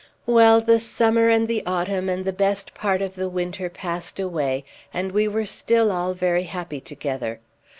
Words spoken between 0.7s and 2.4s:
summer and the autumn and the